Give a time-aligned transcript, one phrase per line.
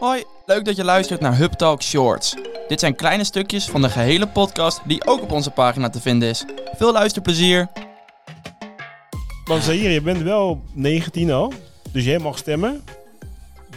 [0.00, 2.36] Hoi, leuk dat je luistert naar Hub Talk Shorts.
[2.68, 6.28] Dit zijn kleine stukjes van de gehele podcast die ook op onze pagina te vinden
[6.28, 6.44] is.
[6.76, 7.68] Veel luisterplezier.
[9.44, 11.52] Want hier, je bent wel 19 al,
[11.92, 12.84] dus jij mag stemmen.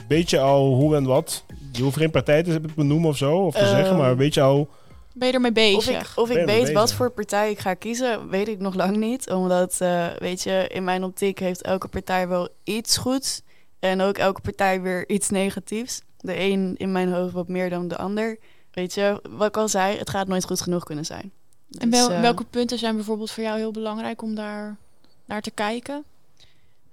[0.08, 1.46] Beetje al hoe en wat.
[1.72, 4.42] Je hoeft geen partij te benoemen of zo, of te zeggen, Ehm, maar weet je
[4.42, 4.70] al...
[5.14, 5.78] Ben je ermee bezig?
[5.78, 8.98] Of ik, of ik weet wat voor partij ik ga kiezen, weet ik nog lang
[8.98, 9.30] niet.
[9.30, 13.42] Omdat, eh, weet je, in mijn optiek heeft elke partij wel iets goeds.
[13.84, 16.02] En ook elke partij weer iets negatiefs.
[16.18, 18.38] De een in mijn hoofd wat meer dan de ander.
[18.72, 21.32] Weet je, wat ik al zei, het gaat nooit goed genoeg kunnen zijn.
[21.78, 24.78] en Dus, wel, eh, welke punten zijn bijvoorbeeld voor jou heel belangrijk om daar
[25.26, 26.04] naar te kijken?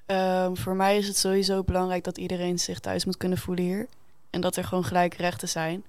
[0.07, 3.87] Ehm, voor mij is het sowieso belangrijk dat iedereen zich thuis moet kunnen voelen hier.
[4.31, 5.85] En dat er gewoon gelijke rechten zijn.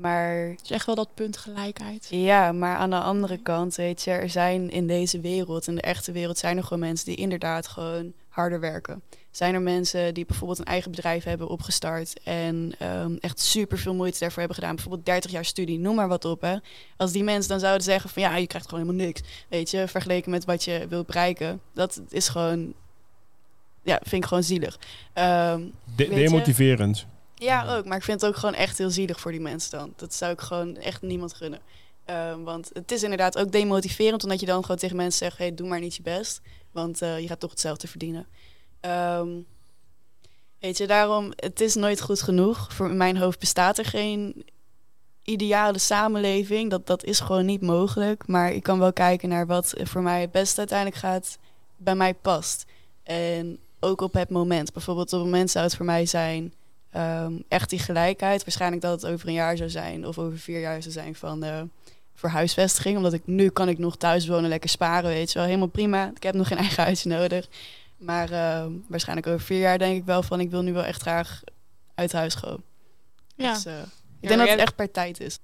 [0.00, 2.06] Maar echt wel dat punt gelijkheid.
[2.10, 5.80] ja, maar aan de andere kant, weet je, er zijn in deze wereld, in de
[5.80, 9.02] echte wereld, zijn er gewoon mensen die inderdaad gewoon harder werken.
[9.30, 13.94] Zijn er mensen die bijvoorbeeld een eigen bedrijf hebben opgestart en ehm, echt super veel
[13.94, 14.74] moeite daarvoor hebben gedaan.
[14.74, 16.40] Bijvoorbeeld 30 jaar studie, noem maar wat op.
[16.40, 16.56] Hè.
[16.96, 19.20] Als die mensen dan zouden zeggen van ja, je krijgt gewoon helemaal niks.
[19.48, 21.60] Weet je, vergeleken met wat je wilt bereiken.
[21.74, 22.72] Dat is gewoon,
[23.82, 24.78] ja, vind ik gewoon zielig.
[25.12, 25.60] Ehm,
[25.96, 27.06] De weet je- demotiverend.
[27.40, 27.84] Ja, ook.
[27.84, 29.92] Maar ik vind het ook gewoon echt heel zielig voor die mensen dan.
[29.96, 31.60] Dat zou ik gewoon echt niemand gunnen.
[32.04, 35.54] Ehm, want het is inderdaad ook demotiverend, omdat je dan gewoon tegen mensen zegt: hey,
[35.54, 36.40] doe maar niet je best.
[36.70, 38.26] Want eh, je gaat toch hetzelfde verdienen.
[38.80, 39.28] Ehm,
[40.58, 42.72] weet je, daarom, het is nooit goed genoeg.
[42.72, 44.44] Voor mijn hoofd bestaat er geen
[45.22, 46.70] ideale samenleving.
[46.70, 48.26] Dat, dat is gewoon niet mogelijk.
[48.26, 51.38] Maar ik kan wel kijken naar wat voor mij het beste uiteindelijk gaat,
[51.76, 52.64] bij mij past.
[53.02, 54.72] En ook op het moment.
[54.72, 56.54] Bijvoorbeeld op het moment zou het voor mij zijn
[56.90, 58.44] Ehm, echt die gelijkheid.
[58.44, 61.42] Waarschijnlijk dat het over een jaar zou zijn of over vier jaar zou zijn van
[61.44, 61.62] eh
[62.14, 62.96] voor huisvestiging.
[62.96, 65.46] Omdat ik nu kan ik nog thuis wonen, lekker sparen, weet je wel.
[65.46, 66.10] Helemaal prima.
[66.14, 67.48] Ik heb nog geen eigen huisje nodig.
[67.96, 71.00] Maar ehm, waarschijnlijk over vier jaar denk ik wel van ik wil nu wel echt
[71.02, 71.40] graag
[71.94, 72.62] uit huis gaan.
[73.34, 73.52] Ja.
[73.52, 73.80] Dus, eh, ik
[74.20, 75.38] Ja, denk dat het echt per tijd is.